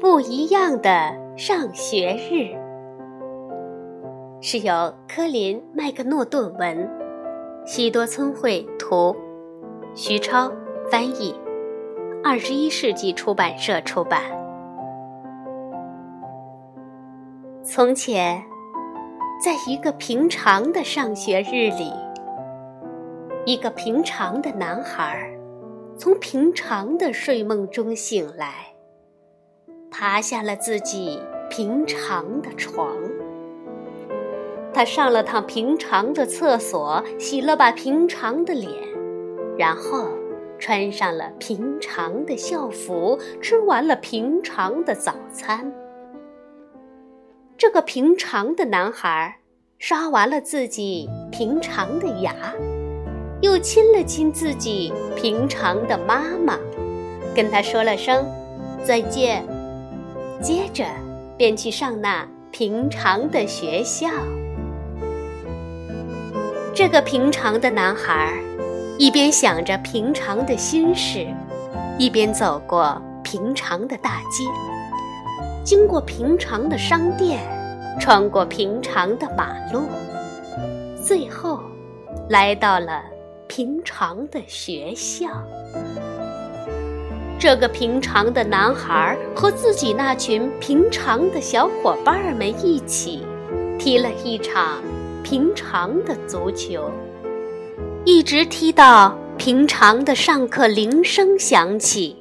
[0.00, 2.54] 不一样的上学日，
[4.40, 6.88] 是由科林·麦克诺顿文、
[7.64, 9.16] 西多村会图、
[9.94, 10.52] 徐超
[10.90, 11.34] 翻译，
[12.22, 14.20] 二十一世纪出版社出版。
[17.62, 18.44] 从前，
[19.42, 21.90] 在一个平常的上学日里，
[23.46, 25.30] 一个平常的男孩
[25.98, 28.72] 从平常的睡梦中醒来，
[29.90, 32.96] 爬下了自己平常的床。
[34.72, 38.72] 他上了趟平常的厕所，洗了把平常的脸，
[39.58, 40.08] 然后
[40.58, 45.70] 穿上了平常的校服，吃完了平常的早餐。
[47.58, 49.36] 这个平常的男孩
[49.78, 52.34] 刷完了自己平常的牙，
[53.44, 56.58] 又亲了亲自己平常的妈妈，
[57.34, 58.26] 跟他说了声
[58.82, 59.44] 再见，
[60.40, 60.86] 接着
[61.36, 64.08] 便去上那平常的学校。
[66.74, 68.32] 这个平常的男孩
[68.96, 71.26] 一边想着平常的心事，
[71.98, 74.42] 一边走过平常的大街。
[75.62, 77.40] 经过平常的商店，
[78.00, 79.82] 穿过平常的马路，
[80.96, 81.60] 最后
[82.30, 83.02] 来到了
[83.46, 85.28] 平常的学校。
[87.38, 93.22] 这个平常的男孩和自己那群平常的小伙伴们一起
[93.78, 94.82] 踢了一场
[95.22, 96.90] 平常的足球，
[98.04, 102.16] 一直踢到平常的上课铃声响起。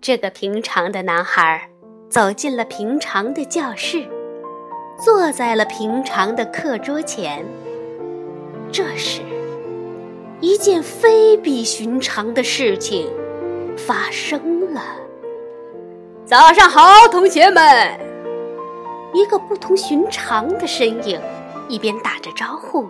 [0.00, 1.68] 这个平常的男孩
[2.08, 4.06] 走进了平常的教室，
[5.04, 7.44] 坐在了平常的课桌前。
[8.70, 9.22] 这时，
[10.42, 13.08] 一件非比寻常的事情
[13.76, 14.82] 发生了。
[16.24, 17.64] 早上好，同学们！
[19.14, 21.20] 一个不同寻常的身影，
[21.68, 22.88] 一边打着招呼，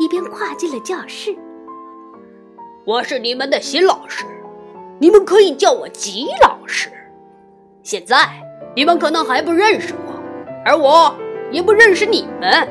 [0.00, 1.36] 一边跨进了教室。
[2.86, 4.24] 我是你们的新老师。
[4.98, 6.88] 你们可以叫我吉老师。
[7.82, 8.16] 现在
[8.74, 10.14] 你们可能还不认识我，
[10.64, 11.14] 而我
[11.50, 12.66] 也不认识你们。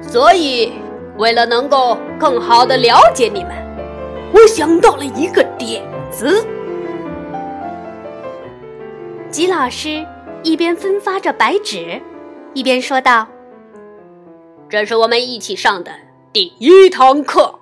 [0.00, 0.72] 所以，
[1.20, 3.52] 为了能够更好的了解你们，
[4.32, 6.42] 我想到了一个点子。
[9.30, 10.02] 吉老师
[10.42, 12.00] 一边分发着白纸，
[12.54, 13.28] 一边说道
[14.66, 15.92] ：“这是我们一起上的
[16.32, 17.60] 第一堂课，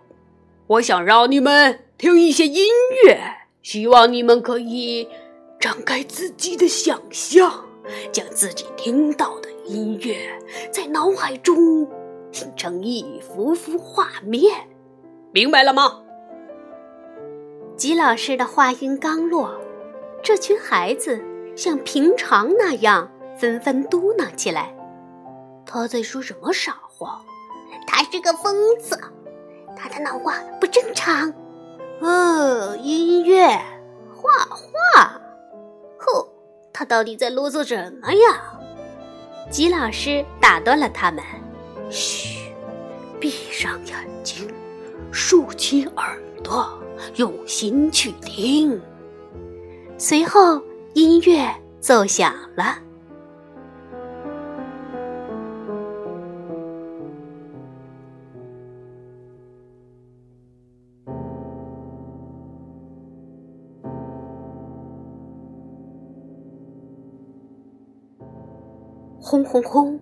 [0.68, 2.64] 我想让你们听一些音
[3.04, 3.18] 乐。”
[3.60, 5.08] 希望你们可以
[5.58, 7.64] 张开自己的想象，
[8.12, 10.16] 将自己听到的音乐
[10.70, 11.84] 在脑海中
[12.38, 14.68] 拼成一幅幅画面，
[15.32, 16.00] 明白了吗？
[17.76, 19.50] 吉老师的话音刚落，
[20.22, 21.20] 这群孩子
[21.56, 24.72] 像平常那样纷纷嘟囔起来
[25.66, 27.20] ：“他在说什么傻话？
[27.88, 28.96] 他是个疯子，
[29.76, 31.34] 他的脑瓜不正常。”
[32.00, 33.48] 哦，音乐，
[34.14, 35.20] 画画，
[35.98, 36.28] 哼，
[36.72, 38.60] 他到底在啰嗦什么呀？
[39.50, 41.20] 吉老师打断了他们
[41.90, 42.52] ：“嘘，
[43.20, 44.48] 闭上眼睛，
[45.10, 46.66] 竖起耳朵，
[47.16, 48.80] 用心去听。”
[49.98, 50.62] 随后，
[50.94, 51.48] 音乐
[51.80, 52.78] 奏响了。
[69.20, 70.00] 轰轰轰，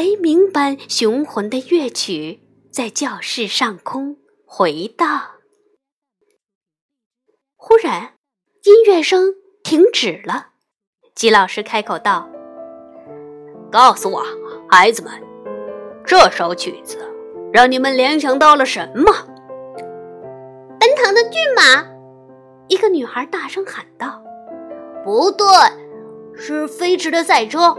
[0.00, 2.40] 雷鸣般雄浑的乐曲
[2.72, 4.16] 在教室上空
[4.46, 5.32] 回荡。
[7.54, 8.14] 忽然，
[8.64, 10.52] 音乐声停止了。
[11.14, 12.26] 吉老师开口道
[13.70, 14.24] ：“告诉我，
[14.70, 15.12] 孩子们，
[16.06, 16.96] 这首曲子
[17.52, 19.04] 让你们联想到了什么？”
[20.80, 21.86] 奔腾的骏马，
[22.68, 24.22] 一个女孩大声喊道
[25.04, 25.46] ：“不对。”
[26.34, 27.76] 是飞驰的赛车。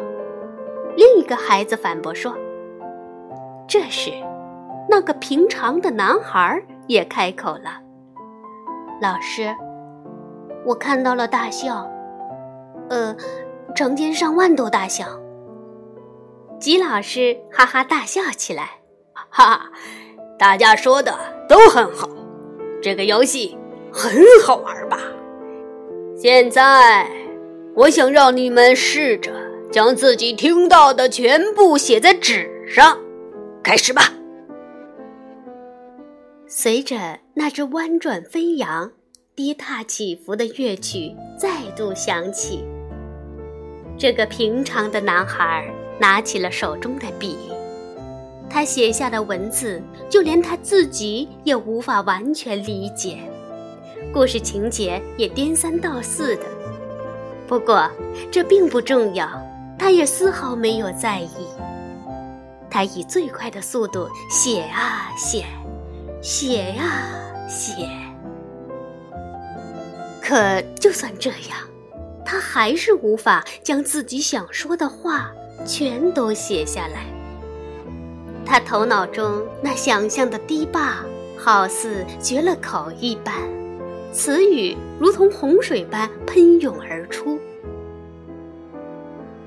[0.96, 2.36] 另一个孩子反驳说
[3.68, 4.12] ：“这时，
[4.90, 7.82] 那个平常的男孩也开口了。
[9.02, 9.56] 老师，
[10.66, 11.90] 我看到了大象，
[12.90, 13.16] 呃，
[13.74, 15.08] 成千上万头大象。”
[16.60, 18.70] 吉老师哈哈大笑起来
[19.14, 19.72] ：“哈哈，
[20.38, 21.14] 大家说的
[21.48, 22.08] 都很好，
[22.82, 23.58] 这个游戏
[23.92, 24.12] 很
[24.46, 24.98] 好玩吧？
[26.16, 27.10] 现在。”
[27.74, 29.32] 我想让你们试着
[29.72, 32.98] 将自己听到的全部写在纸上，
[33.64, 34.12] 开始吧。
[36.46, 38.92] 随着那只弯转飞扬、
[39.34, 42.66] 跌踏起伏的乐曲再度响起，
[43.98, 45.66] 这个平常的男孩
[45.98, 47.38] 拿起了手中的笔，
[48.50, 53.20] 他写下的文字，就连他自己也无法完全理解，
[54.14, 56.44] 故事情节也颠三倒四的。
[57.48, 57.90] 不过
[58.30, 59.41] 这并不重要，
[59.82, 61.48] 他也丝毫没有在意。
[62.70, 65.44] 他以最快的速度写啊写。
[66.22, 67.10] 写啊
[67.50, 67.90] 写，
[70.22, 71.58] 可就算这样，
[72.24, 75.32] 他还是无法将自己想说的话
[75.66, 77.08] 全都写下来。
[78.46, 80.98] 他头脑中那想象的堤坝，
[81.36, 83.34] 好似绝了口一般，
[84.14, 87.40] 词语如同洪水般喷涌而出。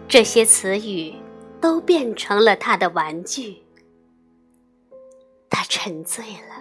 [0.06, 1.15] 这些词语
[1.61, 3.56] 都变成了他的玩具，
[5.51, 6.55] 他沉醉了。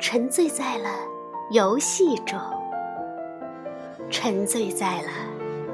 [0.00, 0.90] 沉醉在了
[1.50, 2.38] 游戏中，
[4.08, 5.08] 沉醉在了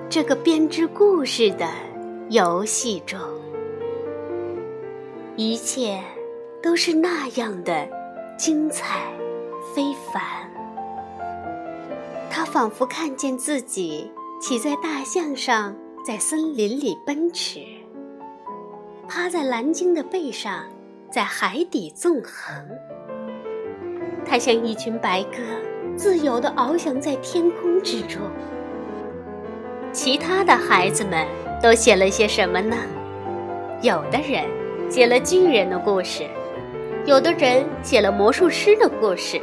[0.08, 1.68] 这个编织故事的
[2.30, 3.20] 游戏中，
[5.36, 6.02] 一切
[6.62, 7.86] 都是那样的
[8.38, 9.12] 精彩
[9.74, 10.22] 非凡。
[12.30, 14.10] 他仿佛看见自己
[14.40, 17.60] 骑在大象上，在森林里奔驰；
[19.08, 20.66] 趴在蓝鲸的背上，
[21.10, 22.54] 在海底纵横。
[24.22, 25.38] 它像一群白鸽，
[25.96, 28.20] 自由地翱翔在天空之中。
[29.92, 31.26] 其他的孩子们
[31.62, 32.76] 都写了些什么呢？
[33.80, 34.44] 有的人
[34.90, 36.28] 写了巨人的故事，
[37.06, 39.40] 有的人写了魔术师的故事，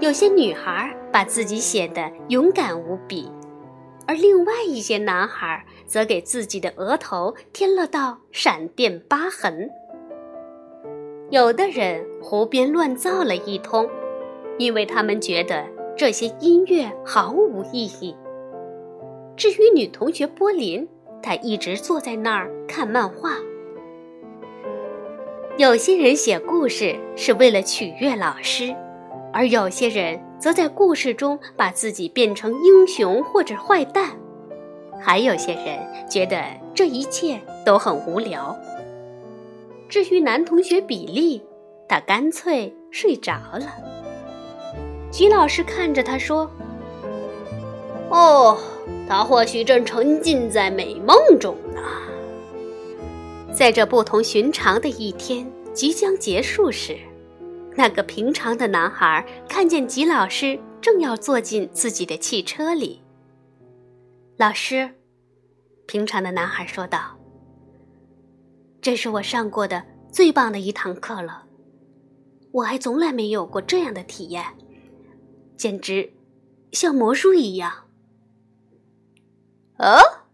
[0.00, 3.30] 有些女孩把自己写得勇敢无比，
[4.06, 9.70] 而另外一些男孩则给自己的额头添了道闪电疤痕。
[11.30, 13.88] 有的人胡编乱造了一通，
[14.58, 15.66] 因为他们觉得
[15.96, 18.14] 这些音乐毫无意义。
[19.36, 20.86] 至于女同学波林，
[21.22, 23.38] 她一直坐在那儿看漫画。
[25.56, 28.74] 有些人写故事是为了取悦老师，
[29.32, 34.10] 而有些人则在故事中把自己变成英雄或者坏蛋，
[35.00, 36.44] 还有些人觉得
[36.74, 38.54] 这一切都很无聊。
[39.88, 41.42] 至于男同学比利，
[41.88, 43.74] 他干脆睡着了。
[45.10, 46.50] 徐老师看着他说
[48.12, 48.58] ：“哦，
[49.08, 51.80] 他或许正沉浸在美梦中呢。”
[53.50, 56.98] 在这不同寻常的一天即将结束时，
[57.76, 63.02] 那个平常的男孩看见吉老师正要坐进自己的汽车里。
[64.36, 64.94] 老师，
[65.86, 67.18] 平常的男孩说道。
[68.80, 71.46] 这是我上过的最棒的一堂课了，
[72.52, 74.44] 我还从来没有过这样的体验，
[75.56, 76.12] 简直
[76.70, 77.88] 像魔术一样。
[79.78, 80.26] 哦，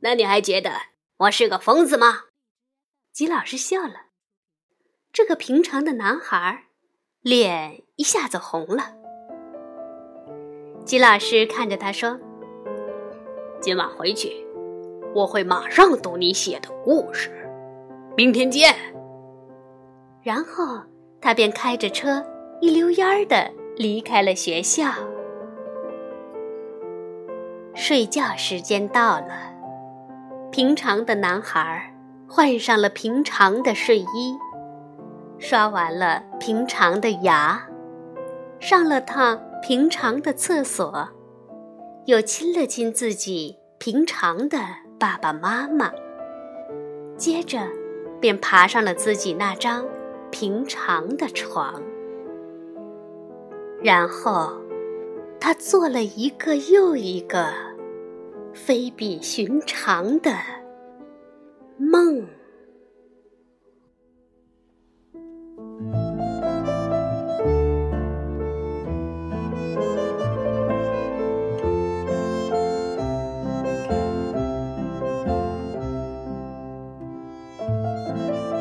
[0.00, 0.72] 那你还觉得
[1.18, 2.24] 我是个疯子吗？
[3.12, 4.07] 吉老师笑了，
[5.12, 6.64] 这个平常的男孩
[7.22, 8.94] 脸一下子红了。
[10.84, 12.18] 吉老师看着他说
[13.60, 14.46] ：“今晚回去，
[15.14, 17.30] 我会马上读你写的故事。”
[18.16, 18.74] 明天见。
[20.22, 20.82] 然后
[21.20, 22.24] 他便开着车
[22.60, 24.90] 一溜烟儿的离开了学校。
[27.74, 29.52] 睡觉时间到了，
[30.50, 31.94] 平常的男孩
[32.28, 34.36] 换上了平常的睡衣，
[35.38, 37.68] 刷完了平常的牙，
[38.60, 41.08] 上了趟平常的厕所，
[42.06, 44.58] 又亲了亲自己平常的
[44.98, 45.92] 爸爸妈妈，
[47.16, 47.60] 接着。
[48.20, 49.86] 便爬上了自己那张
[50.32, 51.80] 平常的床，
[53.80, 54.50] 然后
[55.38, 57.52] 他做了一个又一个
[58.52, 60.32] 非比寻常的。